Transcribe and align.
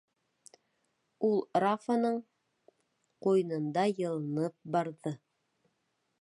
Ул 1.27 1.35
Рафаның 1.63 2.17
ҡуйынында 3.27 3.85
йылынып 3.93 4.57
барҙы. 4.79 5.15